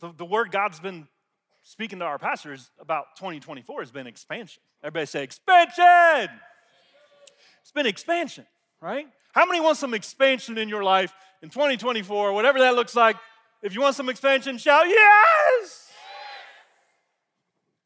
[0.00, 1.06] the, the word God's been
[1.62, 4.62] speaking to our pastors about 2024 has been expansion.
[4.82, 6.28] Everybody say expansion.
[7.62, 8.46] It's been expansion,
[8.80, 9.06] right?
[9.32, 13.16] How many want some expansion in your life in 2024, whatever that looks like?
[13.62, 15.90] If you want some expansion, shout yes.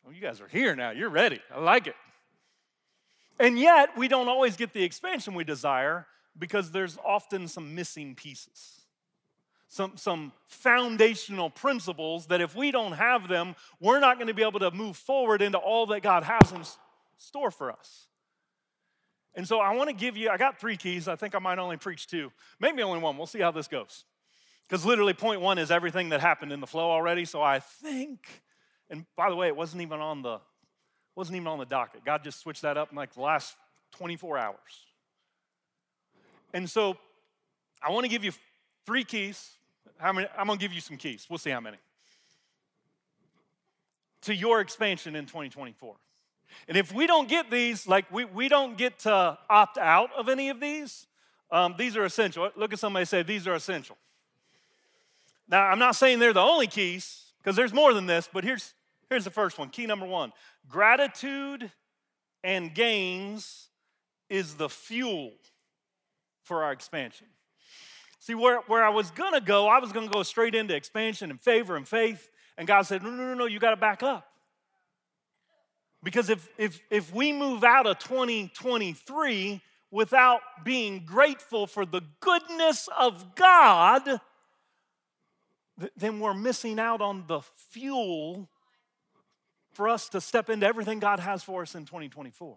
[0.04, 0.90] Well, you guys are here now.
[0.90, 1.40] You're ready.
[1.52, 1.96] I like it.
[3.40, 6.06] And yet, we don't always get the expansion we desire
[6.38, 8.83] because there's often some missing pieces
[9.74, 14.44] some, some foundational principles that if we don't have them, we're not going to be
[14.44, 16.62] able to move forward into all that God has in
[17.16, 18.06] store for us.
[19.34, 21.08] And so I want to give you, I got three keys.
[21.08, 23.16] I think I might only preach two, maybe only one.
[23.16, 24.04] We'll see how this goes.
[24.68, 27.24] Because literally, point one is everything that happened in the flow already.
[27.24, 28.20] So I think,
[28.88, 30.38] and by the way, it wasn't even on the
[31.16, 32.04] wasn't even on the docket.
[32.04, 33.56] God just switched that up in like the last
[33.96, 34.86] 24 hours.
[36.52, 36.96] And so
[37.82, 38.30] I want to give you
[38.86, 39.56] three keys
[39.98, 40.28] how many?
[40.36, 41.26] I'm going to give you some keys.
[41.28, 41.78] We'll see how many.
[44.22, 45.94] To your expansion in 2024.
[46.68, 50.28] And if we don't get these, like we, we don't get to opt out of
[50.28, 51.06] any of these,
[51.50, 52.50] um, these are essential.
[52.56, 53.96] Look at somebody say, These are essential.
[55.48, 58.72] Now, I'm not saying they're the only keys, because there's more than this, but here's,
[59.10, 59.68] here's the first one.
[59.68, 60.32] Key number one
[60.68, 61.70] gratitude
[62.42, 63.68] and gains
[64.30, 65.32] is the fuel
[66.42, 67.26] for our expansion.
[68.24, 71.38] See, where, where I was gonna go, I was gonna go straight into expansion and
[71.38, 72.30] favor and faith.
[72.56, 74.26] And God said, No, no, no, no, you gotta back up.
[76.02, 82.88] Because if, if, if we move out of 2023 without being grateful for the goodness
[82.98, 84.08] of God,
[85.94, 88.48] then we're missing out on the fuel
[89.74, 92.56] for us to step into everything God has for us in 2024.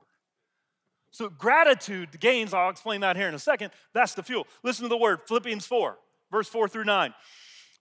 [1.17, 3.71] So, gratitude gains, I'll explain that here in a second.
[3.91, 4.45] That's the fuel.
[4.61, 5.97] Listen to the word Philippians 4,
[6.31, 7.11] verse 4 through 9.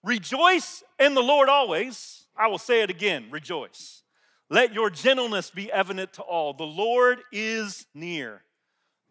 [0.02, 2.24] Rejoice in the Lord always.
[2.34, 4.04] I will say it again rejoice.
[4.48, 6.54] Let your gentleness be evident to all.
[6.54, 8.40] The Lord is near.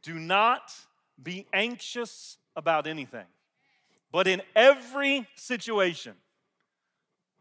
[0.01, 0.73] Do not
[1.21, 3.27] be anxious about anything,
[4.11, 6.13] but in every situation,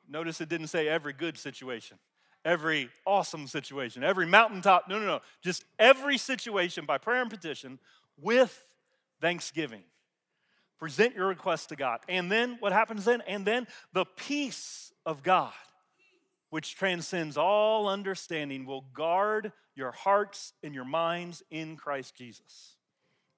[0.07, 1.97] notice it didn't say every good situation
[2.45, 4.89] every awesome situation, every mountaintop.
[4.89, 5.21] No, no, no.
[5.43, 7.79] Just every situation by prayer and petition
[8.21, 8.63] with
[9.21, 9.83] thanksgiving.
[10.79, 12.01] Present your request to God.
[12.09, 13.23] And then what happens then?
[13.23, 15.53] And then the peace of God,
[16.51, 22.77] which transcends all understanding, will guard your hearts and your minds in Christ Jesus.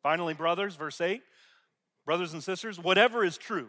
[0.03, 1.23] Finally, brothers, verse 8
[2.07, 3.69] brothers and sisters, whatever is true,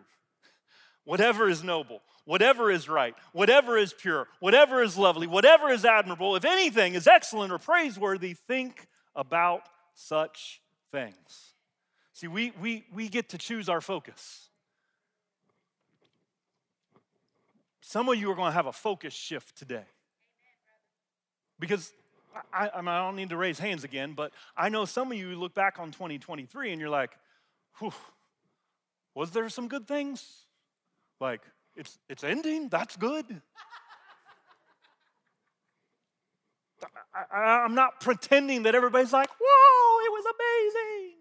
[1.07, 6.35] whatever is noble, whatever is right, whatever is pure, whatever is lovely, whatever is admirable,
[6.35, 9.61] if anything is excellent or praiseworthy, think about
[9.95, 11.53] such things.
[12.11, 14.49] See, we, we, we get to choose our focus.
[17.79, 19.85] Some of you are going to have a focus shift today.
[21.57, 21.93] Because
[22.53, 25.17] I, I, mean, I don't need to raise hands again, but I know some of
[25.17, 27.11] you look back on 2023 and you're like,
[29.15, 30.46] was there some good things?
[31.19, 31.41] Like,
[31.75, 32.69] it's, it's ending.
[32.69, 33.41] That's good.
[37.31, 41.13] I, am not pretending that everybody's like, whoa, it was amazing.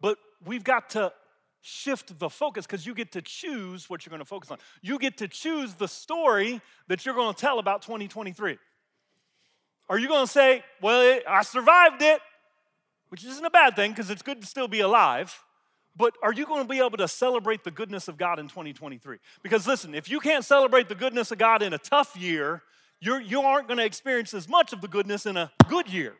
[0.00, 1.12] But we've got to
[1.60, 4.58] shift the focus because you get to choose what you're going to focus on.
[4.82, 8.58] You get to choose the story that you're going to tell about 2023.
[9.88, 12.20] Are you going to say, well, I survived it,
[13.08, 15.38] which isn't a bad thing because it's good to still be alive.
[15.96, 19.18] But are you going to be able to celebrate the goodness of God in 2023?
[19.42, 22.62] Because listen, if you can't celebrate the goodness of God in a tough year,
[23.00, 26.14] you're, you aren't going to experience as much of the goodness in a good year.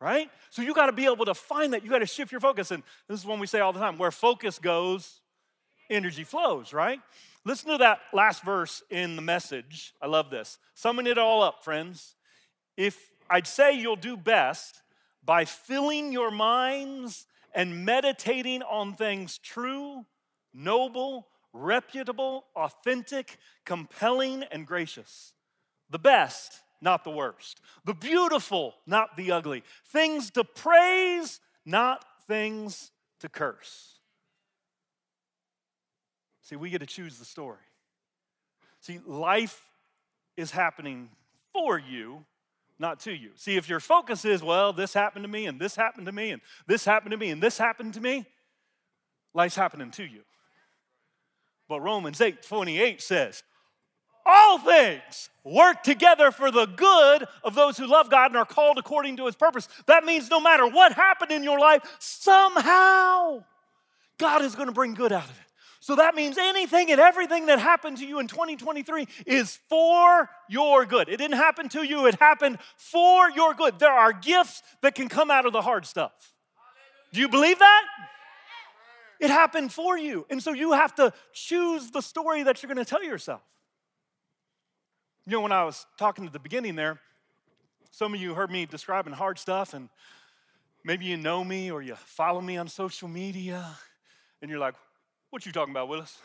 [0.00, 0.28] Right?
[0.50, 1.84] So you got to be able to find that.
[1.84, 2.72] You got to shift your focus.
[2.72, 5.20] And this is one we say all the time where focus goes,
[5.88, 7.00] energy flows, right?
[7.44, 9.94] Listen to that last verse in the message.
[10.02, 10.58] I love this.
[10.74, 12.16] Summing it all up, friends.
[12.76, 14.82] If I'd say you'll do best
[15.24, 20.06] by filling your minds and meditating on things true,
[20.54, 25.34] noble, reputable, authentic, compelling, and gracious.
[25.90, 27.60] The best, not the worst.
[27.84, 29.62] The beautiful, not the ugly.
[29.86, 32.90] Things to praise, not things
[33.20, 33.98] to curse.
[36.42, 37.58] See, we get to choose the story.
[38.80, 39.70] See, life
[40.36, 41.10] is happening
[41.52, 42.24] for you,
[42.78, 43.30] not to you.
[43.36, 46.30] See, if your focus is, well, this happened to me, and this happened to me,
[46.30, 48.26] and this happened to me, and this happened to me,
[49.34, 50.22] life's happening to you.
[51.68, 53.42] But Romans 8 28 says,
[54.24, 58.78] all things work together for the good of those who love God and are called
[58.78, 59.68] according to his purpose.
[59.86, 63.42] That means no matter what happened in your life, somehow
[64.18, 65.51] God is going to bring good out of it.
[65.82, 70.86] So that means anything and everything that happened to you in 2023 is for your
[70.86, 71.08] good.
[71.08, 73.80] It didn't happen to you, it happened for your good.
[73.80, 76.12] There are gifts that can come out of the hard stuff.
[77.12, 77.82] Do you believe that?
[79.18, 80.24] It happened for you.
[80.30, 83.42] And so you have to choose the story that you're going to tell yourself.
[85.26, 87.00] You know, when I was talking at the beginning there,
[87.90, 89.88] some of you heard me describing hard stuff, and
[90.84, 93.66] maybe you know me or you follow me on social media,
[94.40, 94.76] and you're like,
[95.32, 96.18] what you talking about, Willis?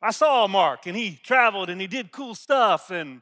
[0.00, 2.90] I saw Mark and he traveled and he did cool stuff.
[2.90, 3.20] And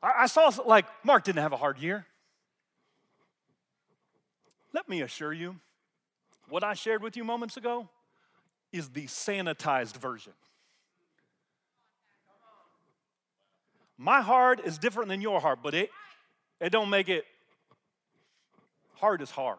[0.00, 2.06] I, I saw, like, Mark didn't have a hard year.
[4.72, 5.56] Let me assure you,
[6.48, 7.88] what I shared with you moments ago
[8.72, 10.32] is the sanitized version.
[13.98, 15.90] My heart is different than your heart, but it,
[16.60, 17.24] it don't make it
[18.94, 19.58] hard is hard.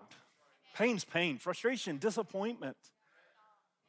[0.74, 2.78] Pain's pain, frustration, disappointment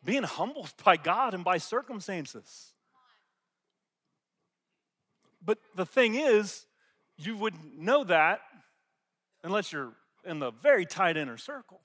[0.04, 2.72] being humbled by God and by circumstances.
[5.44, 6.66] But the thing is,
[7.16, 8.40] you wouldn't know that
[9.42, 9.92] unless you're
[10.24, 11.80] in the very tight inner circle.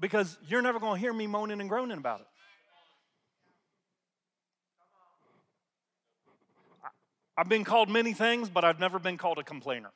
[0.00, 2.26] Because you're never going to hear me moaning and groaning about it.
[7.36, 9.90] I've been called many things, but I've never been called a complainer.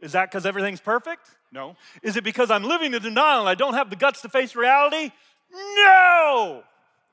[0.00, 1.26] Is that because everything's perfect?
[1.52, 1.76] No.
[2.02, 4.54] Is it because I'm living in denial and I don't have the guts to face
[4.54, 5.10] reality?
[5.52, 6.62] No.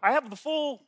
[0.01, 0.81] I have the full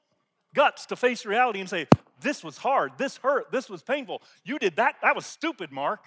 [0.54, 1.88] guts to face reality and say,
[2.22, 4.22] this was hard, this hurt, this was painful.
[4.44, 6.04] You did that, that was stupid, Mark.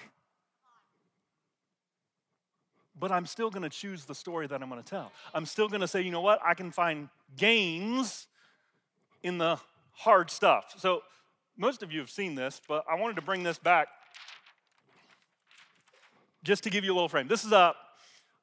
[2.98, 5.12] But I'm still gonna choose the story that I'm gonna tell.
[5.32, 8.26] I'm still gonna say, you know what, I can find gains
[9.22, 9.58] in the
[9.92, 10.74] hard stuff.
[10.76, 11.02] So,
[11.56, 13.88] most of you have seen this, but I wanted to bring this back
[16.44, 17.28] just to give you a little frame.
[17.28, 17.74] This is a,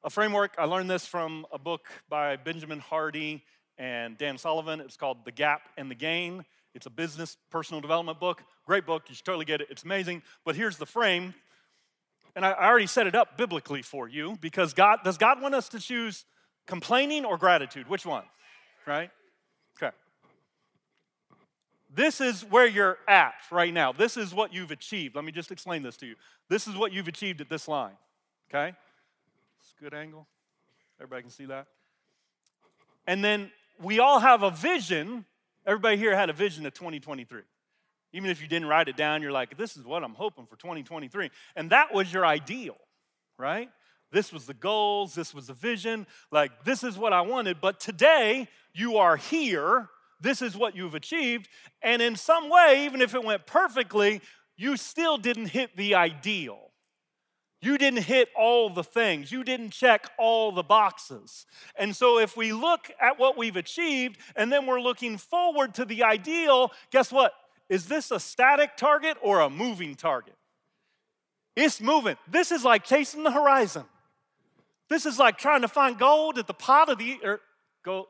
[0.04, 0.54] a framework.
[0.58, 3.42] I learned this from a book by Benjamin Hardy
[3.78, 4.80] and Dan Sullivan.
[4.80, 6.44] It's called The Gap and the Gain.
[6.74, 8.42] It's a business personal development book.
[8.66, 9.04] Great book.
[9.08, 9.68] You should totally get it.
[9.70, 10.22] It's amazing.
[10.44, 11.34] But here's the frame.
[12.34, 15.70] And I already set it up biblically for you because God does God want us
[15.70, 16.26] to choose
[16.66, 17.88] complaining or gratitude?
[17.88, 18.24] Which one?
[18.86, 19.10] Right?
[21.96, 23.90] This is where you're at right now.
[23.90, 25.16] This is what you've achieved.
[25.16, 26.14] Let me just explain this to you.
[26.50, 27.96] This is what you've achieved at this line.
[28.50, 28.76] Okay?
[29.60, 30.26] It's a good angle.
[31.00, 31.66] Everybody can see that.
[33.06, 33.50] And then
[33.80, 35.24] we all have a vision.
[35.66, 37.40] Everybody here had a vision of 2023.
[38.12, 40.56] Even if you didn't write it down, you're like, this is what I'm hoping for
[40.56, 41.30] 2023.
[41.56, 42.76] And that was your ideal,
[43.38, 43.70] right?
[44.12, 47.60] This was the goals, this was the vision, like this is what I wanted.
[47.62, 49.88] But today, you are here
[50.20, 51.48] this is what you've achieved.
[51.82, 54.20] And in some way, even if it went perfectly,
[54.56, 56.58] you still didn't hit the ideal.
[57.60, 59.32] You didn't hit all the things.
[59.32, 61.46] You didn't check all the boxes.
[61.76, 65.84] And so, if we look at what we've achieved and then we're looking forward to
[65.84, 67.32] the ideal, guess what?
[67.68, 70.36] Is this a static target or a moving target?
[71.56, 72.16] It's moving.
[72.28, 73.84] This is like chasing the horizon.
[74.88, 77.40] This is like trying to find gold at the pot of the, or er,
[77.82, 78.06] gold,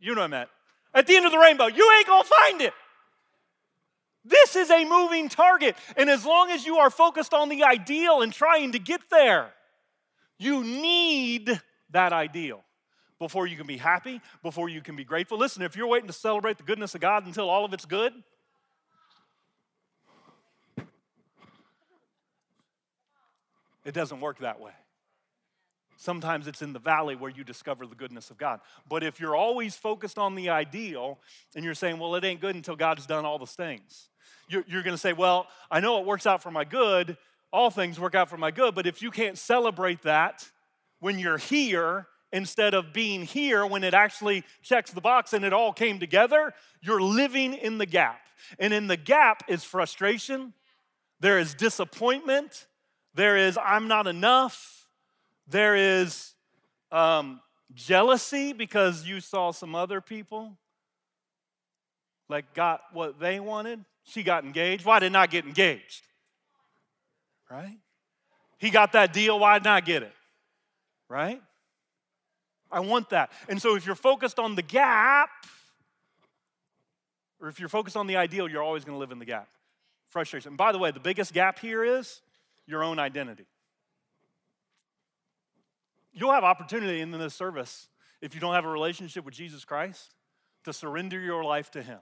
[0.00, 0.48] you know what I meant
[0.96, 1.66] at the end of the rainbow.
[1.66, 2.72] You ain't gonna find it.
[4.24, 5.76] This is a moving target.
[5.96, 9.52] And as long as you are focused on the ideal and trying to get there,
[10.38, 11.60] you need
[11.90, 12.64] that ideal
[13.20, 15.38] before you can be happy, before you can be grateful.
[15.38, 18.12] Listen, if you're waiting to celebrate the goodness of God until all of it's good,
[23.84, 24.72] it doesn't work that way.
[25.96, 28.60] Sometimes it's in the valley where you discover the goodness of God.
[28.88, 31.18] But if you're always focused on the ideal
[31.54, 34.10] and you're saying, well, it ain't good until God's done all the things,
[34.48, 37.16] you're, you're going to say, well, I know it works out for my good.
[37.52, 38.74] All things work out for my good.
[38.74, 40.50] But if you can't celebrate that
[41.00, 45.52] when you're here instead of being here when it actually checks the box and it
[45.52, 48.20] all came together, you're living in the gap.
[48.58, 50.52] And in the gap is frustration,
[51.20, 52.66] there is disappointment,
[53.14, 54.85] there is I'm not enough
[55.46, 56.34] there is
[56.90, 57.40] um,
[57.74, 60.56] jealousy because you saw some other people
[62.28, 63.84] like got what they wanted.
[64.04, 64.84] She got engaged.
[64.84, 66.02] Why did not get engaged?
[67.50, 67.78] Right?
[68.58, 69.38] He got that deal.
[69.38, 70.12] Why did not get it?
[71.08, 71.40] Right?
[72.70, 73.30] I want that.
[73.48, 75.30] And so if you're focused on the gap,
[77.40, 79.48] or if you're focused on the ideal, you're always going to live in the gap.
[80.08, 80.50] Frustration.
[80.50, 82.20] And by the way, the biggest gap here is
[82.66, 83.44] your own identity.
[86.18, 87.88] You'll have opportunity in this service
[88.22, 90.14] if you don't have a relationship with Jesus Christ
[90.64, 91.98] to surrender your life to Him.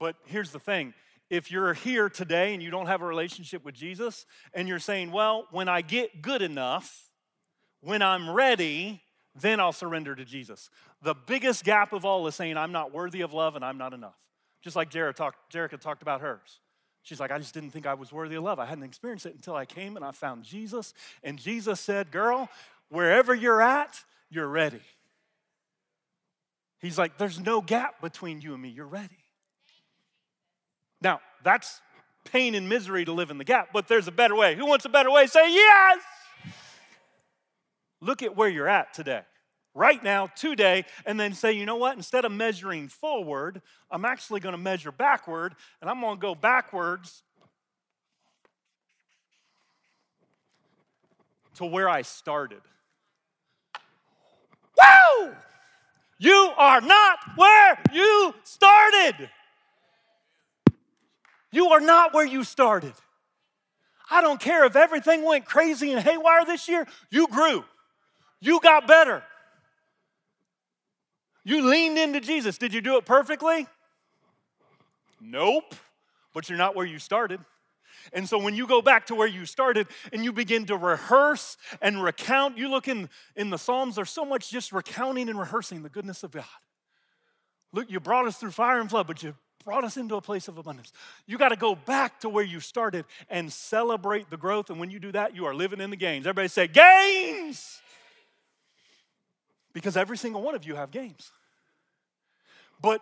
[0.00, 0.94] But here's the thing
[1.30, 5.12] if you're here today and you don't have a relationship with Jesus and you're saying,
[5.12, 7.08] well, when I get good enough,
[7.80, 9.00] when I'm ready,
[9.40, 10.68] then I'll surrender to Jesus.
[11.00, 13.92] The biggest gap of all is saying, I'm not worthy of love and I'm not
[13.92, 14.18] enough.
[14.60, 16.60] Just like Jerica talked, Jerica talked about hers.
[17.04, 18.58] She's like, I just didn't think I was worthy of love.
[18.58, 20.94] I hadn't experienced it until I came and I found Jesus.
[21.22, 22.48] And Jesus said, Girl,
[22.88, 24.00] wherever you're at,
[24.30, 24.80] you're ready.
[26.80, 28.68] He's like, There's no gap between you and me.
[28.68, 29.18] You're ready.
[31.00, 31.80] Now, that's
[32.24, 34.56] pain and misery to live in the gap, but there's a better way.
[34.56, 35.26] Who wants a better way?
[35.26, 36.02] Say yes.
[38.00, 39.22] Look at where you're at today,
[39.74, 41.96] right now, today, and then say, you know what?
[41.96, 46.34] Instead of measuring forward, I'm actually going to measure backward, and I'm going to go
[46.34, 47.22] backwards
[51.56, 52.60] to where I started.
[54.84, 55.32] Wow!
[56.18, 59.30] You are not where you started.
[61.50, 62.94] You are not where you started.
[64.10, 67.64] I don't care if everything went crazy and haywire this year, you grew.
[68.40, 69.22] You got better.
[71.44, 72.58] You leaned into Jesus.
[72.58, 73.66] Did you do it perfectly?
[75.20, 75.74] Nope.
[76.32, 77.40] But you're not where you started.
[78.12, 81.56] And so when you go back to where you started and you begin to rehearse
[81.80, 85.82] and recount, you look in, in the Psalms, there's so much just recounting and rehearsing
[85.82, 86.44] the goodness of God.
[87.72, 89.34] Look, you brought us through fire and flood, but you
[89.64, 90.92] brought us into a place of abundance.
[91.26, 94.70] You got to go back to where you started and celebrate the growth.
[94.70, 96.26] And when you do that, you are living in the gains.
[96.26, 97.80] Everybody say, gains!
[99.72, 101.30] Because every single one of you have gains.
[102.80, 103.00] But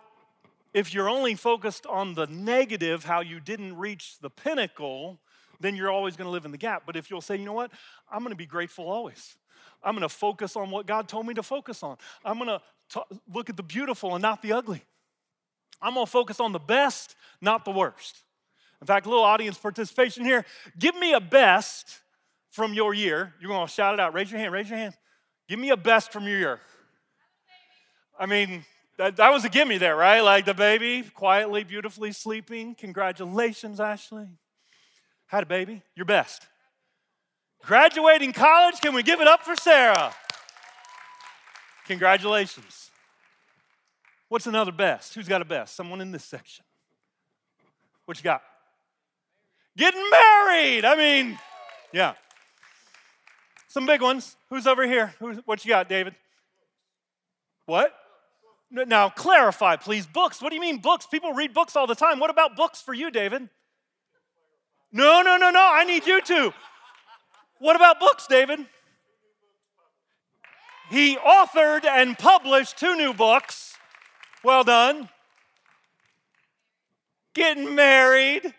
[0.73, 5.19] if you're only focused on the negative, how you didn't reach the pinnacle,
[5.59, 6.83] then you're always going to live in the gap.
[6.85, 7.71] But if you'll say, you know what,
[8.11, 9.37] I'm going to be grateful always.
[9.83, 11.97] I'm going to focus on what God told me to focus on.
[12.25, 14.83] I'm going to look at the beautiful and not the ugly.
[15.81, 18.23] I'm going to focus on the best, not the worst.
[18.81, 20.45] In fact, a little audience participation here.
[20.77, 21.99] Give me a best
[22.49, 23.33] from your year.
[23.39, 24.13] You're going to shout it out.
[24.13, 24.53] Raise your hand.
[24.53, 24.95] Raise your hand.
[25.47, 26.59] Give me a best from your year.
[28.19, 28.65] I mean,
[28.97, 30.21] that, that was a gimme there, right?
[30.21, 32.75] Like the baby quietly, beautifully sleeping.
[32.75, 34.27] Congratulations, Ashley.
[35.27, 35.81] Had a baby.
[35.95, 36.47] Your best.
[37.63, 38.79] Graduating college.
[38.81, 40.13] Can we give it up for Sarah?
[41.87, 42.91] Congratulations.
[44.29, 45.15] What's another best?
[45.15, 45.75] Who's got a best?
[45.75, 46.65] Someone in this section.
[48.05, 48.41] What you got?
[49.75, 50.85] Getting married.
[50.85, 51.39] I mean,
[51.91, 52.13] yeah.
[53.67, 54.35] Some big ones.
[54.49, 55.13] Who's over here?
[55.19, 56.15] Who's, what you got, David?
[57.65, 57.93] What?
[58.73, 60.07] Now, clarify, please.
[60.07, 60.41] Books.
[60.41, 61.05] What do you mean books?
[61.05, 62.19] People read books all the time.
[62.19, 63.47] What about books for you, David?
[64.91, 65.69] No, no, no, no.
[65.71, 66.53] I need you to.
[67.59, 68.65] What about books, David?
[70.89, 73.75] He authored and published two new books.
[74.43, 75.07] Well done.
[77.35, 78.53] Getting married.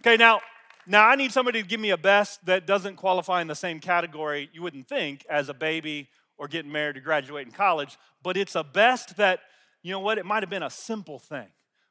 [0.00, 0.40] Okay, now,
[0.86, 3.80] now I need somebody to give me a best that doesn't qualify in the same
[3.80, 8.54] category you wouldn't think as a baby or getting married or graduating college, but it's
[8.54, 9.40] a best that,
[9.82, 11.48] you know what, it might have been a simple thing,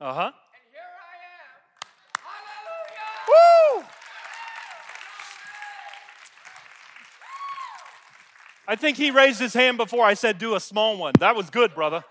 [0.00, 0.20] Uh huh.
[0.22, 0.34] And
[0.72, 1.60] here I am.
[2.24, 3.20] Hallelujah!
[3.28, 3.84] Woo!
[8.66, 11.12] I think he raised his hand before I said do a small one.
[11.18, 12.02] That was good, brother.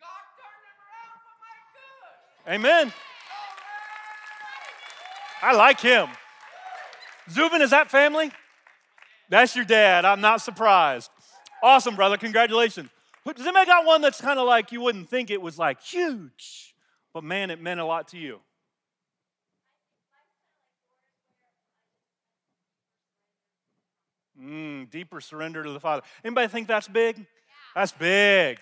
[0.00, 0.08] God
[0.38, 2.54] turned it around for my good.
[2.54, 2.92] Amen.
[5.42, 6.08] I like him.
[7.30, 8.32] Zubin, is that family?
[9.28, 10.04] That's your dad.
[10.04, 11.10] I'm not surprised.
[11.62, 12.16] Awesome, brother.
[12.16, 12.88] Congratulations.
[13.26, 16.74] Does anybody got one that's kind of like you wouldn't think it was like huge,
[17.12, 18.40] but man, it meant a lot to you?
[24.40, 26.02] Mm, deeper surrender to the Father.
[26.24, 27.26] Anybody think that's big?
[27.74, 28.58] That's big.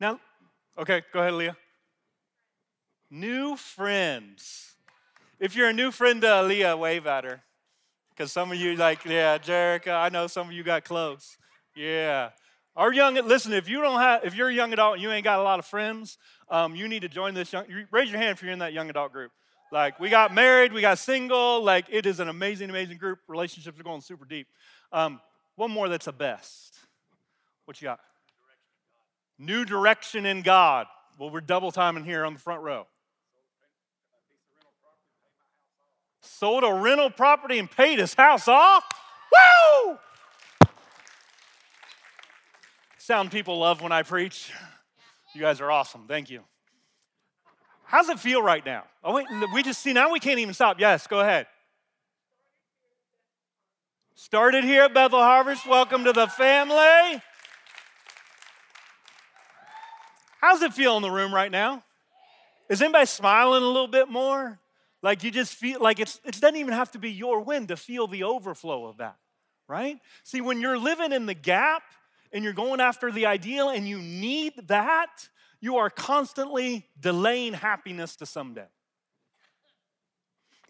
[0.00, 0.20] Now,
[0.78, 1.56] okay, go ahead, Leah.
[3.10, 4.74] New friends.
[5.38, 7.42] If you're a new friend to Leah, wave at her.
[8.16, 11.36] Because some of you, like, yeah, Jerica, I know some of you got close.
[11.74, 12.30] Yeah.
[12.74, 15.24] Our young, listen, if you don't have, if you're a young adult and you ain't
[15.24, 16.16] got a lot of friends,
[16.48, 18.88] um, you need to join this young, raise your hand if you're in that young
[18.88, 19.32] adult group.
[19.70, 23.18] Like, we got married, we got single, like, it is an amazing, amazing group.
[23.28, 24.46] Relationships are going super deep.
[24.92, 25.20] Um,
[25.56, 26.78] one more that's a best.
[27.66, 28.00] What you got?
[29.38, 30.86] New direction in God.
[31.18, 32.86] Well, we're double timing here on the front row.
[36.26, 38.84] Sold a rental property and paid his house off.
[39.32, 39.98] Woo!
[42.98, 44.52] Sound people love when I preach.
[45.34, 46.06] You guys are awesome.
[46.08, 46.42] Thank you.
[47.84, 48.84] How's it feel right now?
[49.04, 50.80] Oh, wait, we just see now we can't even stop.
[50.80, 51.46] Yes, go ahead.
[54.16, 55.68] Started here at Bethel Harvest.
[55.68, 57.22] Welcome to the family.
[60.40, 61.84] How's it feel in the room right now?
[62.68, 64.58] Is anybody smiling a little bit more?
[65.02, 67.76] Like you just feel like it's it doesn't even have to be your win to
[67.76, 69.16] feel the overflow of that,
[69.68, 69.98] right?
[70.24, 71.82] See, when you're living in the gap
[72.32, 75.28] and you're going after the ideal and you need that,
[75.60, 78.66] you are constantly delaying happiness to someday.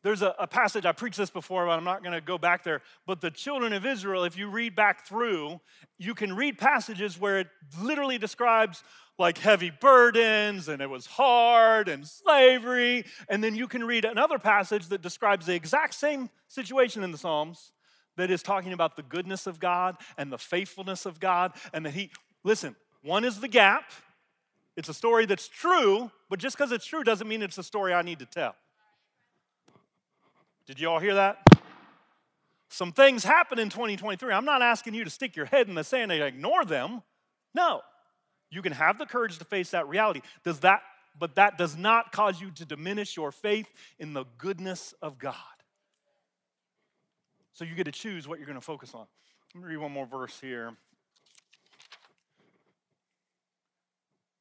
[0.07, 2.63] There's a, a passage, I preached this before, but I'm not going to go back
[2.63, 2.81] there.
[3.09, 5.61] But the children of Israel, if you read back through,
[5.99, 7.49] you can read passages where it
[7.83, 8.85] literally describes
[9.19, 13.05] like heavy burdens and it was hard and slavery.
[13.29, 17.19] And then you can read another passage that describes the exact same situation in the
[17.19, 17.73] Psalms
[18.17, 21.95] that is talking about the goodness of God and the faithfulness of God and that
[21.95, 22.13] He,
[22.45, 23.91] listen, one is the gap.
[24.77, 27.93] It's a story that's true, but just because it's true doesn't mean it's a story
[27.93, 28.55] I need to tell.
[30.67, 31.39] Did you all hear that?
[32.69, 34.33] Some things happen in 2023.
[34.33, 37.03] I'm not asking you to stick your head in the sand and ignore them.
[37.55, 37.83] No.
[38.51, 40.21] You can have the courage to face that reality.
[40.45, 40.83] Does that
[41.19, 45.35] but that does not cause you to diminish your faith in the goodness of God.
[47.53, 49.07] So you get to choose what you're going to focus on.
[49.55, 50.73] Let me read one more verse here.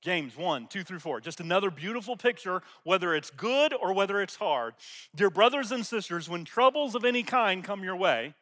[0.05, 1.19] James 1, 2 through 4.
[1.19, 4.75] Just another beautiful picture, whether it's good or whether it's hard.
[5.15, 8.35] Dear brothers and sisters, when troubles of any kind come your way,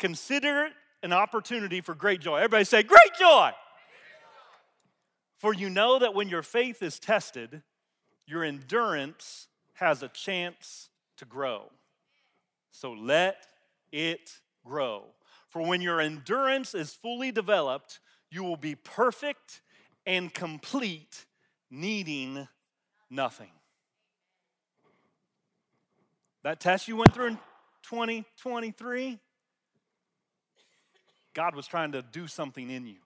[0.00, 0.72] consider it
[1.04, 2.38] an opportunity for great joy.
[2.38, 3.52] Everybody say, Great joy!
[5.36, 7.62] For you know that when your faith is tested,
[8.26, 11.70] your endurance has a chance to grow.
[12.72, 13.46] So let
[13.92, 15.04] it grow.
[15.46, 19.60] For when your endurance is fully developed, you will be perfect
[20.06, 21.26] and complete,
[21.70, 22.48] needing
[23.10, 23.50] nothing.
[26.42, 27.38] That test you went through in
[27.82, 29.18] 2023,
[31.34, 32.96] God was trying to do something in you.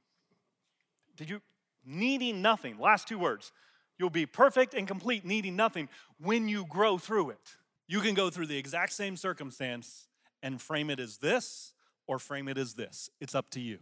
[1.16, 1.42] Did you?
[1.84, 2.78] Needing nothing.
[2.78, 3.52] Last two words.
[3.98, 7.56] You'll be perfect and complete, needing nothing when you grow through it.
[7.86, 10.08] You can go through the exact same circumstance
[10.42, 11.72] and frame it as this
[12.06, 13.10] or frame it as this.
[13.20, 13.78] It's up to you.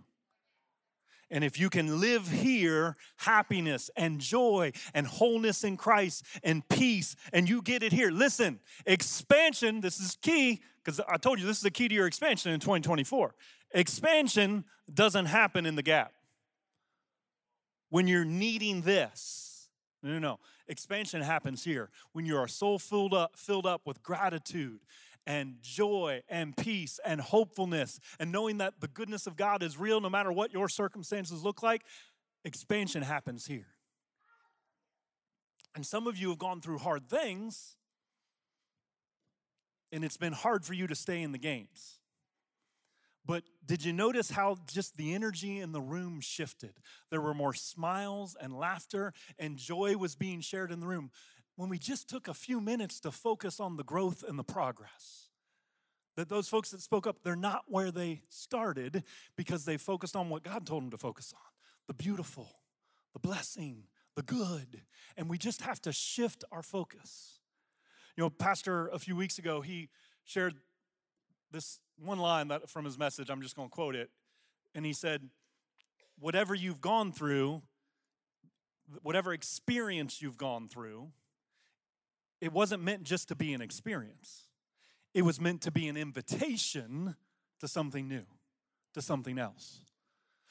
[1.33, 7.17] And if you can live here, happiness and joy and wholeness in Christ and peace,
[7.33, 8.11] and you get it here.
[8.11, 12.07] Listen, expansion, this is key, because I told you this is the key to your
[12.07, 13.35] expansion in 2024.
[13.71, 16.13] Expansion doesn't happen in the gap.
[17.89, 19.69] When you're needing this,
[20.03, 20.39] no, no, no.
[20.69, 24.81] Expansion happens here when you are so filled up, filled up with gratitude
[25.27, 30.01] and joy and peace and hopefulness and knowing that the goodness of God is real
[30.01, 31.83] no matter what your circumstances look like,
[32.45, 33.69] expansion happens here.
[35.75, 37.77] And some of you have gone through hard things,
[39.91, 41.99] and it's been hard for you to stay in the gains.
[43.25, 46.75] But did you notice how just the energy in the room shifted?
[47.11, 51.11] There were more smiles and laughter, and joy was being shared in the room
[51.57, 55.29] when we just took a few minutes to focus on the growth and the progress.
[56.17, 59.03] That those folks that spoke up, they're not where they started
[59.37, 61.41] because they focused on what God told them to focus on
[61.89, 62.49] the beautiful,
[63.13, 63.85] the blessing,
[64.15, 64.83] the good.
[65.17, 67.41] And we just have to shift our focus.
[68.17, 69.89] You know, Pastor, a few weeks ago, he
[70.25, 70.55] shared
[71.51, 73.31] this one line that from his message.
[73.31, 74.11] I'm just going to quote it.
[74.75, 75.29] And he said,
[76.19, 77.63] Whatever you've gone through,
[79.03, 81.09] whatever experience you've gone through,
[82.43, 84.49] it wasn't meant just to be an experience,
[85.15, 87.15] it was meant to be an invitation
[87.61, 88.25] to something new,
[88.95, 89.79] to something else.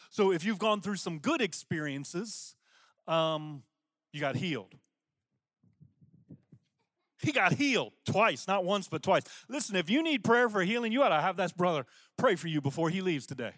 [0.09, 2.55] So if you've gone through some good experiences,
[3.07, 3.63] um,
[4.13, 4.73] you got healed.
[7.21, 9.23] He got healed twice, not once, but twice.
[9.49, 11.85] Listen, if you need prayer for healing, you ought to have that brother
[12.17, 13.53] pray for you before he leaves today.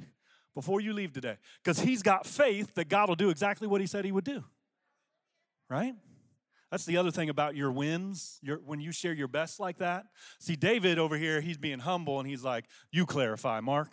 [0.56, 1.38] Before you leave today.
[1.64, 4.44] Because he's got faith that God will do exactly what he said he would do.
[5.70, 5.94] Right?
[6.74, 10.08] That's the other thing about your wins, your, when you share your best like that.
[10.40, 13.92] See, David over here, he's being humble and he's like, You clarify, Mark.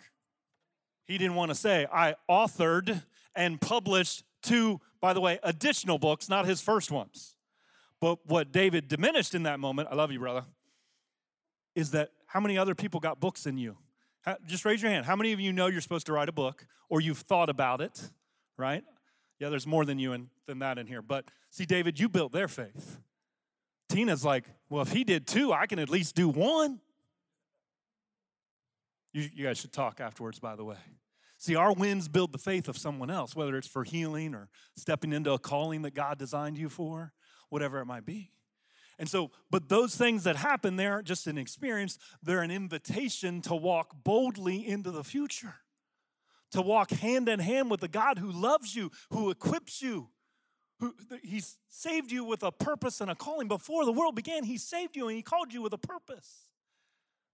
[1.05, 3.03] He didn't want to say, I authored
[3.35, 7.35] and published two, by the way, additional books, not his first ones.
[7.99, 10.45] But what David diminished in that moment, I love you, brother,
[11.75, 13.77] is that how many other people got books in you?
[14.47, 15.05] Just raise your hand.
[15.05, 17.79] How many of you know you're supposed to write a book or you've thought about
[17.79, 18.09] it,
[18.57, 18.83] right?
[19.41, 21.01] Yeah, there's more than you and than that in here.
[21.01, 22.99] But see, David, you built their faith.
[23.89, 26.79] Tina's like, well, if he did two, I can at least do one.
[29.13, 30.77] You, you guys should talk afterwards, by the way.
[31.39, 35.11] See, our wins build the faith of someone else, whether it's for healing or stepping
[35.11, 37.11] into a calling that God designed you for,
[37.49, 38.29] whatever it might be.
[38.99, 43.41] And so, but those things that happen, they aren't just an experience, they're an invitation
[43.41, 45.55] to walk boldly into the future,
[46.51, 50.09] to walk hand in hand with the God who loves you, who equips you,
[50.79, 53.47] who He's saved you with a purpose and a calling.
[53.47, 56.45] Before the world began, He saved you and He called you with a purpose.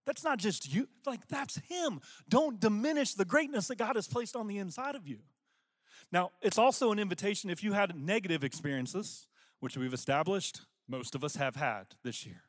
[0.05, 1.99] That's not just you, like that's Him.
[2.29, 5.19] Don't diminish the greatness that God has placed on the inside of you.
[6.11, 9.27] Now, it's also an invitation if you had negative experiences,
[9.59, 12.43] which we've established, most of us have had this year.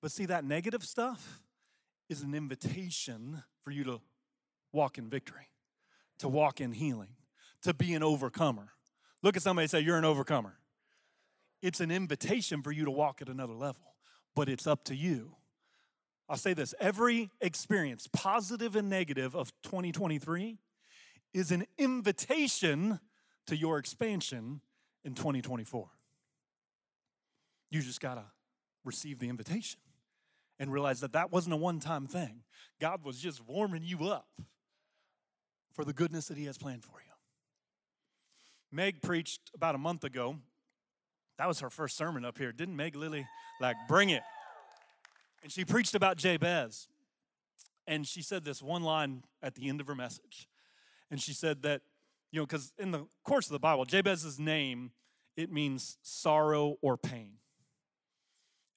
[0.00, 1.40] But see, that negative stuff
[2.08, 4.00] is an invitation for you to
[4.76, 5.48] walk in victory,
[6.18, 7.16] to walk in healing,
[7.62, 8.68] to be an overcomer.
[9.22, 10.58] Look at somebody and say, You're an overcomer.
[11.62, 13.94] It's an invitation for you to walk at another level,
[14.36, 15.36] but it's up to you
[16.28, 20.58] I'll say this every experience, positive and negative, of 2023
[21.32, 22.98] is an invitation
[23.46, 24.60] to your expansion
[25.04, 25.88] in 2024.
[27.70, 28.24] You just got to
[28.84, 29.80] receive the invitation
[30.58, 32.42] and realize that that wasn't a one time thing.
[32.80, 34.26] God was just warming you up
[35.76, 37.12] for the goodness that He has planned for you.
[38.72, 40.36] Meg preached about a month ago.
[41.36, 42.50] That was her first sermon up here.
[42.50, 43.26] Didn't Meg Lily
[43.60, 44.22] like bring it?
[45.42, 46.88] And she preached about Jabez.
[47.86, 50.48] And she said this one line at the end of her message.
[51.10, 51.82] And she said that,
[52.32, 54.92] you know, because in the course of the Bible, Jabez's name,
[55.36, 57.34] it means sorrow or pain.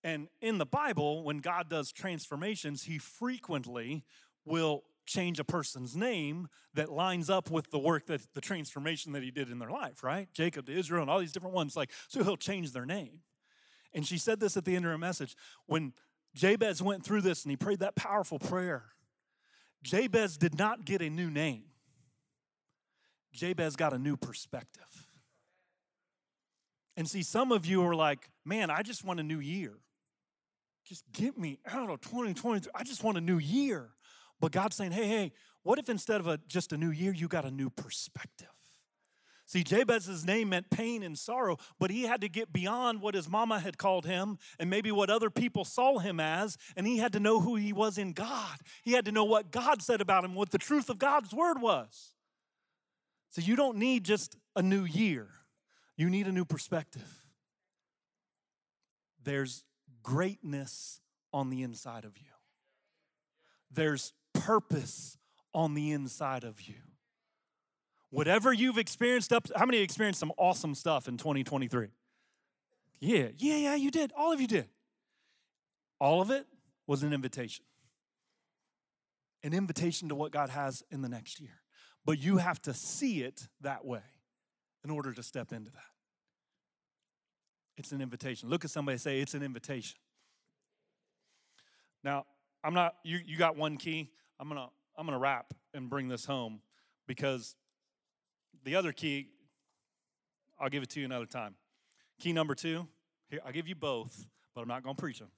[0.04, 4.04] And in the Bible, when God does transformations, he frequently
[4.46, 9.24] will change a person's name that lines up with the work that the transformation that
[9.24, 10.30] he did in their life, right?
[10.34, 13.22] Jacob to Israel and all these different ones, like, so he'll change their name.
[13.94, 15.94] And she said this at the end of her message when
[16.36, 18.86] Jabez went through this and he prayed that powerful prayer.
[19.82, 21.66] Jabez did not get a new name,
[23.34, 24.84] Jabez got a new perspective.
[26.96, 29.74] And see, some of you are like, man, I just want a new year.
[30.86, 32.70] Just get me out of 2023.
[32.76, 33.92] I just want a new year.
[34.40, 35.32] But God's saying, hey, hey,
[35.64, 38.48] what if instead of a, just a new year, you got a new perspective?
[39.50, 43.28] See, Jabez's name meant pain and sorrow, but he had to get beyond what his
[43.28, 47.14] mama had called him and maybe what other people saw him as, and he had
[47.14, 48.60] to know who he was in God.
[48.84, 51.60] He had to know what God said about him, what the truth of God's word
[51.60, 52.14] was.
[53.32, 55.28] So you don't need just a new year,
[55.98, 57.26] you need a new perspective.
[59.24, 59.64] There's
[60.04, 61.02] greatness
[61.34, 62.30] on the inside of you,
[63.72, 64.14] there's
[64.50, 65.16] purpose
[65.54, 66.74] on the inside of you.
[68.10, 71.90] Whatever you've experienced up, how many experienced some awesome stuff in 2023?
[73.00, 74.12] Yeah, yeah, yeah, you did.
[74.18, 74.68] All of you did.
[76.02, 76.48] All of it
[76.88, 77.64] was an invitation.
[79.44, 81.62] An invitation to what God has in the next year.
[82.04, 84.02] But you have to see it that way
[84.84, 85.92] in order to step into that.
[87.78, 88.50] It's an invitation.
[88.50, 90.00] Look at somebody say, It's an invitation.
[92.04, 92.26] Now,
[92.64, 94.10] I'm not, you, you got one key.
[94.40, 96.62] I'm gonna, I'm gonna wrap and bring this home
[97.08, 97.56] because
[98.64, 99.28] the other key,
[100.60, 101.56] I'll give it to you another time.
[102.20, 102.88] Key number two,
[103.30, 104.26] here, I'll give you both,
[104.56, 105.30] but I'm not to preach them.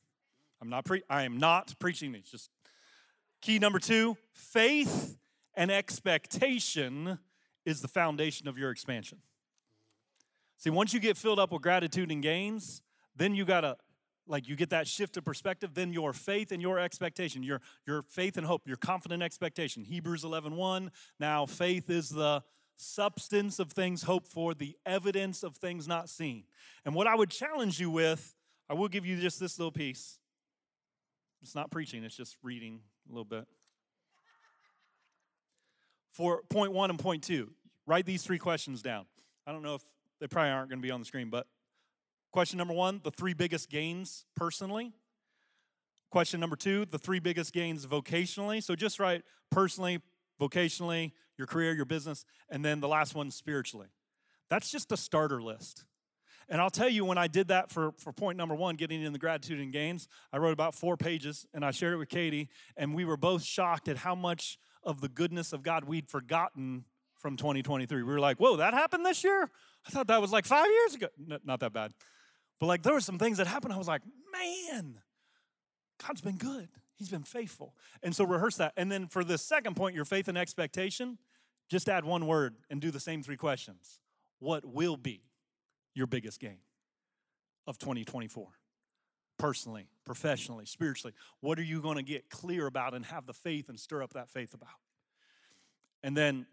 [0.61, 2.29] I'm not pre- I am not preaching these.
[2.29, 2.49] Just
[3.41, 5.17] key number two, faith
[5.55, 7.19] and expectation
[7.65, 9.19] is the foundation of your expansion.
[10.57, 12.83] See, once you get filled up with gratitude and gains,
[13.15, 13.77] then you gotta
[14.31, 18.01] like you get that shift of perspective then your faith and your expectation your your
[18.03, 22.41] faith and hope your confident expectation hebrews 11 1 now faith is the
[22.81, 26.43] substance of things hoped for, the evidence of things not seen.
[26.85, 28.35] And what I would challenge you with,
[28.69, 30.19] I will give you just this little piece.
[31.41, 33.45] It's not preaching, it's just reading a little bit.
[36.13, 37.51] For point one and point two,
[37.87, 39.05] write these three questions down.
[39.47, 39.83] I don't know if
[40.19, 41.47] they probably aren't going to be on the screen, but
[42.31, 44.93] question number one the three biggest gains personally.
[46.09, 48.61] Question number two, the three biggest gains vocationally.
[48.61, 49.99] So just write personally,
[50.41, 53.87] vocationally, your career, your business, and then the last one spiritually.
[54.49, 55.85] That's just a starter list.
[56.49, 59.13] And I'll tell you, when I did that for, for point number one, getting in
[59.13, 62.49] the gratitude and gains, I wrote about four pages and I shared it with Katie,
[62.75, 66.83] and we were both shocked at how much of the goodness of God we'd forgotten
[67.19, 68.03] from 2023.
[68.03, 69.49] We were like, whoa, that happened this year?
[69.87, 71.07] I thought that was like five years ago.
[71.17, 71.93] No, not that bad.
[72.61, 73.73] But like, there were some things that happened.
[73.73, 75.01] I was like, man,
[76.07, 76.69] God's been good.
[76.95, 77.75] He's been faithful.
[78.01, 78.71] And so rehearse that.
[78.77, 81.17] And then for the second point, your faith and expectation,
[81.69, 83.99] just add one word and do the same three questions.
[84.39, 85.23] What will be
[85.93, 86.59] your biggest gain
[87.67, 88.47] of 2024?
[89.41, 91.15] personally, professionally, spiritually?
[91.39, 94.13] What are you going to get clear about and have the faith and stir up
[94.13, 94.69] that faith about?
[96.03, 96.45] And then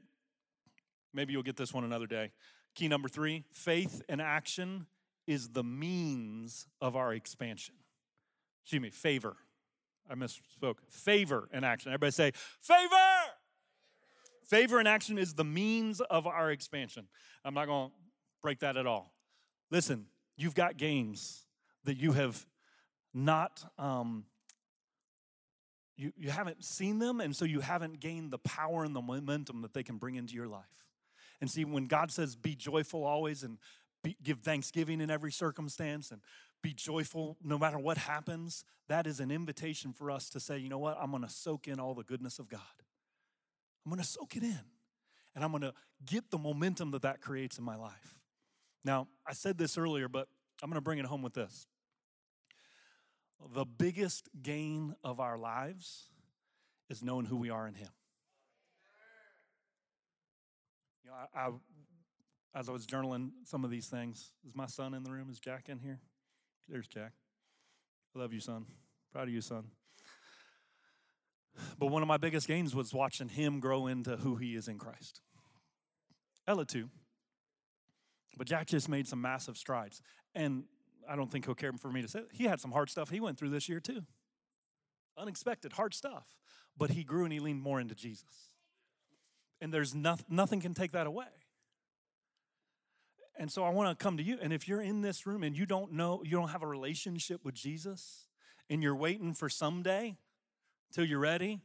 [1.12, 2.32] maybe you'll get this one another day.
[2.74, 4.86] Key number three faith and action
[5.28, 7.74] is the means of our expansion.
[8.64, 9.36] Excuse me, favor.
[10.10, 10.76] I misspoke.
[10.88, 11.92] Favor and action.
[11.92, 12.94] Everybody say, favor!
[14.48, 17.08] Favor and action is the means of our expansion.
[17.44, 17.94] I'm not going to
[18.40, 19.12] break that at all.
[19.70, 20.06] Listen,
[20.38, 21.44] you've got gains
[21.84, 22.46] that you have
[23.12, 24.24] not um,
[25.98, 29.60] you, you haven't seen them and so you haven't gained the power and the momentum
[29.62, 30.86] that they can bring into your life
[31.40, 33.58] and see when god says be joyful always and
[34.02, 36.20] be, give thanksgiving in every circumstance and
[36.62, 40.68] be joyful no matter what happens that is an invitation for us to say you
[40.68, 40.96] know what?
[41.00, 42.60] I'm going to soak in all the goodness of god.
[43.84, 44.60] I'm going to soak it in
[45.34, 48.18] and i'm going to get the momentum that that creates in my life.
[48.84, 50.28] Now i said this earlier but
[50.62, 51.66] i'm going to bring it home with this.
[53.54, 56.08] The biggest gain of our lives
[56.90, 57.90] is knowing who we are in Him.
[61.04, 61.50] You know, I, I,
[62.58, 65.28] as I was journaling some of these things, is my son in the room?
[65.30, 66.00] Is Jack in here?
[66.68, 67.12] There's Jack.
[68.16, 68.66] I love you, son.
[69.12, 69.64] Proud of you, son.
[71.78, 74.78] But one of my biggest gains was watching him grow into who he is in
[74.78, 75.20] Christ.
[76.48, 76.90] Ella, too.
[78.36, 80.02] But Jack just made some massive strides.
[80.34, 80.64] And
[81.08, 82.28] I don't think he'll care for me to say it.
[82.32, 84.02] He had some hard stuff he went through this year too.
[85.16, 86.26] Unexpected, hard stuff.
[86.76, 88.50] But he grew and he leaned more into Jesus.
[89.60, 91.26] And there's nothing, nothing can take that away.
[93.38, 94.36] And so I want to come to you.
[94.42, 97.44] And if you're in this room and you don't know, you don't have a relationship
[97.44, 98.26] with Jesus,
[98.68, 100.16] and you're waiting for someday
[100.92, 101.60] till you're ready,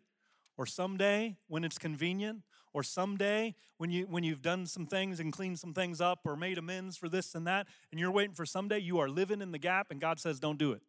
[0.55, 5.33] or someday when it's convenient, or someday when you when you've done some things and
[5.33, 8.45] cleaned some things up or made amends for this and that and you're waiting for
[8.45, 10.81] someday you are living in the gap and God says don't do it.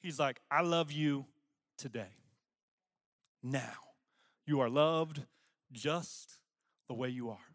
[0.00, 1.26] He's like, "I love you
[1.76, 2.16] today."
[3.42, 3.88] Now.
[4.48, 5.20] You are loved
[5.70, 6.38] just
[6.88, 7.47] the way you are.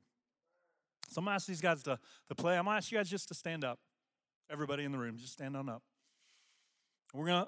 [1.13, 2.57] So I'm gonna ask these guys to, to play.
[2.57, 3.79] I'm gonna ask you guys just to stand up.
[4.51, 5.83] Everybody in the room, just stand on up.
[7.13, 7.47] We're gonna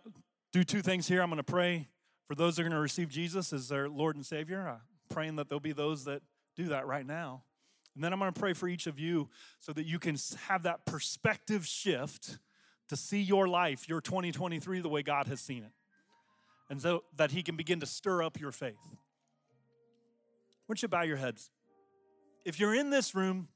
[0.54, 1.22] do two things here.
[1.22, 1.88] I'm gonna pray
[2.28, 5.60] for those that are gonna receive Jesus as their Lord and Savior praying that there'll
[5.60, 6.22] be those that
[6.56, 7.44] do that right now.
[7.96, 10.86] And then I'm to pray for each of you so that you can have that
[10.86, 12.38] perspective shift
[12.90, 15.72] to see your life, your 2023, the way God has seen it.
[16.70, 18.76] And so that He can begin to stir up your faith.
[20.66, 21.50] Why don't you bow your heads?
[22.44, 23.48] If you're in this room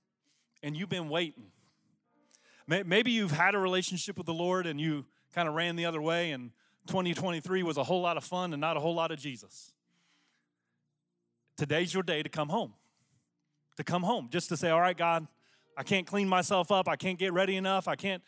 [0.63, 1.45] and you've been waiting,
[2.67, 6.01] maybe you've had a relationship with the Lord and you kind of ran the other
[6.01, 6.51] way, and
[6.87, 9.71] 2023 was a whole lot of fun and not a whole lot of Jesus.
[11.57, 12.73] Today's your day to come home.
[13.77, 15.27] To come home, just to say, All right, God,
[15.77, 16.87] I can't clean myself up.
[16.87, 17.87] I can't get ready enough.
[17.87, 18.21] I can't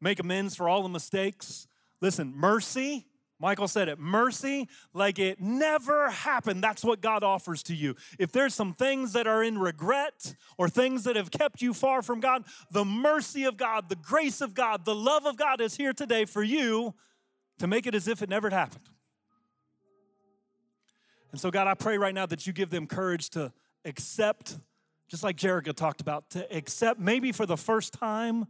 [0.00, 1.66] make amends for all the mistakes.
[2.00, 3.06] Listen, mercy,
[3.42, 6.62] Michael said it, mercy like it never happened.
[6.62, 7.96] That's what God offers to you.
[8.16, 12.02] If there's some things that are in regret or things that have kept you far
[12.02, 15.76] from God, the mercy of God, the grace of God, the love of God is
[15.76, 16.94] here today for you
[17.58, 18.88] to make it as if it never happened.
[21.32, 23.52] And so, God, I pray right now that you give them courage to
[23.84, 24.56] accept,
[25.08, 28.46] just like Jerica talked about, to accept maybe for the first time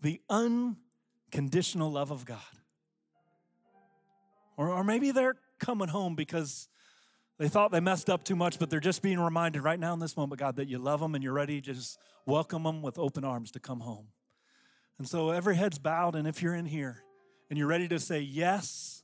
[0.00, 2.40] the unconditional love of God.
[4.56, 6.68] Or, or maybe they're coming home because
[7.38, 9.98] they thought they messed up too much, but they're just being reminded right now in
[9.98, 12.98] this moment, God, that you love them and you're ready to just welcome them with
[12.98, 14.08] open arms to come home.
[14.98, 17.02] And so every head's bowed, and if you're in here
[17.50, 19.02] and you're ready to say yes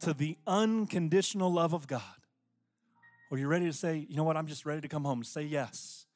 [0.00, 2.02] to the unconditional love of God,
[3.30, 5.42] or you're ready to say, you know what, I'm just ready to come home, say
[5.42, 6.06] yes.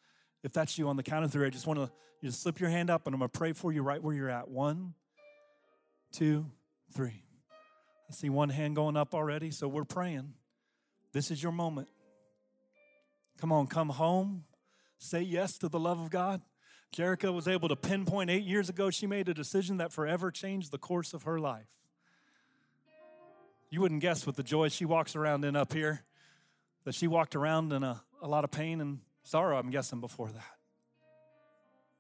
[0.42, 1.90] If that's you on the count of three, I just want to
[2.24, 4.30] just slip your hand up and I'm going to pray for you right where you're
[4.30, 4.48] at.
[4.48, 4.94] One,
[6.12, 6.46] two,
[6.92, 7.22] three.
[8.10, 10.34] I see one hand going up already, so we're praying.
[11.12, 11.88] This is your moment.
[13.38, 14.44] Come on, come home.
[14.98, 16.42] Say yes to the love of God.
[16.94, 20.70] Jerica was able to pinpoint eight years ago, she made a decision that forever changed
[20.70, 21.68] the course of her life.
[23.70, 26.04] You wouldn't guess what the joy she walks around in up here
[26.84, 30.30] that she walked around in a, a lot of pain and sorrow, I'm guessing, before
[30.30, 30.56] that.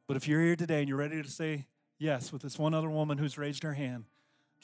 [0.06, 1.66] But if you're here today and you're ready to say
[1.98, 4.04] yes with this one other woman who's raised her hand,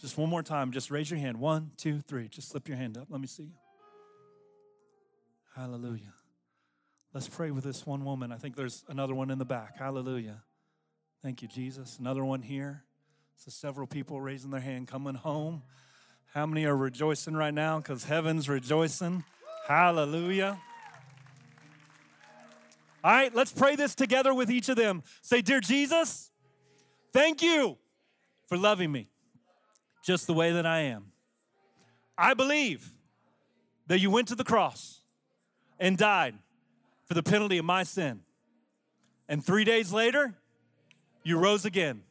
[0.01, 1.39] just one more time, just raise your hand.
[1.39, 2.29] One, two, three.
[2.29, 3.09] Just slip your hand up.
[3.11, 3.53] Let me see you.
[5.57, 6.15] Hallelujah.
[7.13, 8.31] Let's pray with this one woman.
[8.31, 9.77] I think there's another one in the back.
[9.77, 10.43] Hallelujah.
[11.23, 11.99] Thank you, Jesus.
[11.99, 12.85] Another one here.
[13.37, 15.63] So several people raising their hand coming home.
[16.33, 17.79] How many are rejoicing right now?
[17.79, 19.25] Because heaven's rejoicing.
[19.67, 20.61] Hallelujah.
[23.03, 25.03] All right, let's pray this together with each of them.
[25.23, 26.31] Say, Dear Jesus,
[27.13, 27.79] thank you
[28.47, 29.09] for loving me.
[30.03, 31.13] Just the way that I am.
[32.17, 32.93] I believe
[33.87, 35.01] that you went to the cross
[35.79, 36.35] and died
[37.07, 38.21] for the penalty of my sin.
[39.29, 40.35] And three days later,
[41.23, 42.03] you rose again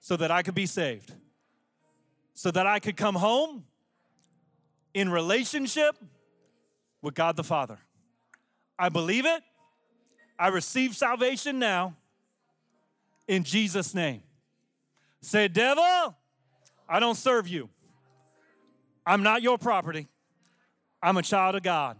[0.00, 1.12] so that I could be saved,
[2.34, 3.64] so that I could come home
[4.94, 5.96] in relationship
[7.02, 7.78] with God the Father.
[8.78, 9.42] I believe it.
[10.38, 11.96] I receive salvation now
[13.26, 14.22] in Jesus' name.
[15.20, 16.16] Say, devil,
[16.88, 17.68] I don't serve you.
[19.06, 20.06] I'm not your property.
[21.02, 21.96] I'm a child of God.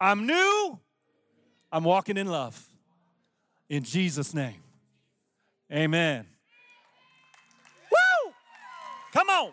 [0.00, 0.78] I'm new.
[1.72, 2.68] I'm walking in love.
[3.68, 4.62] In Jesus' name.
[5.72, 6.26] Amen.
[7.90, 8.32] Woo!
[9.12, 9.52] Come on.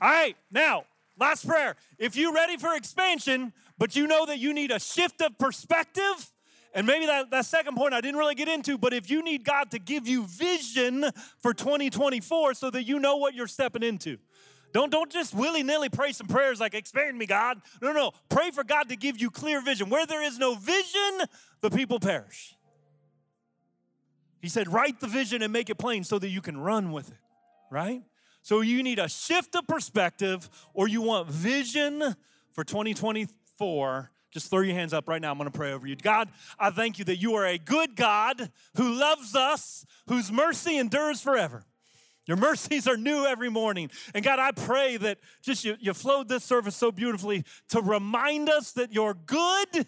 [0.00, 0.84] All right, now,
[1.18, 1.76] last prayer.
[1.98, 6.30] If you're ready for expansion, but you know that you need a shift of perspective,
[6.74, 9.44] and maybe that, that second point I didn't really get into, but if you need
[9.44, 11.04] God to give you vision
[11.38, 14.18] for 2024 so that you know what you're stepping into.
[14.72, 17.60] Don't, don't just willy nilly pray some prayers like, expand me, God.
[17.82, 18.12] No, no.
[18.30, 19.90] Pray for God to give you clear vision.
[19.90, 21.26] Where there is no vision,
[21.60, 22.56] the people perish.
[24.40, 27.10] He said, write the vision and make it plain so that you can run with
[27.10, 27.18] it,
[27.70, 28.02] right?
[28.42, 32.16] So you need a shift of perspective or you want vision
[32.50, 34.10] for 2024.
[34.32, 35.30] Just throw your hands up right now.
[35.30, 35.94] I'm going to pray over you.
[35.94, 40.78] God, I thank you that you are a good God who loves us, whose mercy
[40.78, 41.64] endures forever.
[42.26, 43.90] Your mercies are new every morning.
[44.14, 48.48] And God, I pray that just you, you flowed this service so beautifully to remind
[48.48, 49.86] us that you're good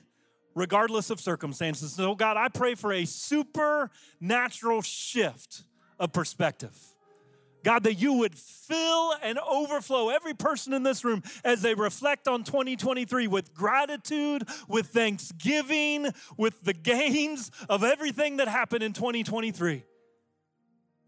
[0.55, 1.95] regardless of circumstances.
[1.95, 5.63] So, God, I pray for a supernatural shift
[5.99, 6.77] of perspective.
[7.65, 12.29] God, that you would fill and overflow every person in this room as they reflect
[12.29, 19.85] on 2023 with gratitude, with thanksgiving, with the gains of everything that happened in 2023.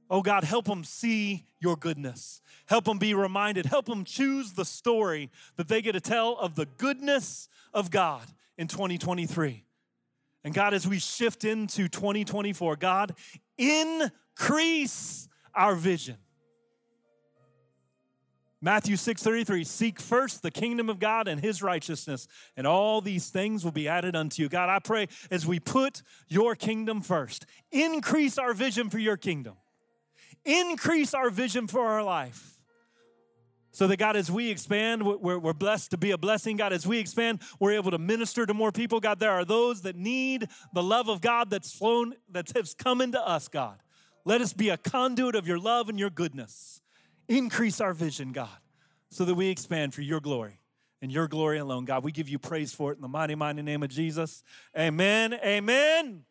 [0.09, 2.41] Oh God, help them see your goodness.
[2.67, 3.67] Help them be reminded.
[3.67, 8.23] Help them choose the story that they get to tell of the goodness of God
[8.57, 9.65] in 2023.
[10.45, 13.17] And God, as we shift into 2024, God,
[13.59, 16.17] increase our vision.
[18.67, 22.27] Matthew 6:33 Seek first the kingdom of God and his righteousness
[22.57, 24.49] and all these things will be added unto you.
[24.49, 29.55] God, I pray as we put your kingdom first, increase our vision for your kingdom
[30.47, 32.53] increase our vision for our life.
[33.73, 36.57] So that God, as we expand, we're, we're blessed to be a blessing.
[36.57, 39.01] God, as we expand, we're able to minister to more people.
[39.01, 43.03] God, there are those that need the love of God that's flown, that has come
[43.03, 43.79] into us, God.
[44.25, 46.81] Let us be a conduit of your love and your goodness.
[47.29, 48.49] Increase our vision, God,
[49.11, 50.61] so that we expand for your glory
[51.03, 51.85] and your glory alone.
[51.85, 54.43] God, we give you praise for it in the mighty, mighty name of Jesus.
[54.77, 55.35] Amen.
[55.35, 56.25] Amen.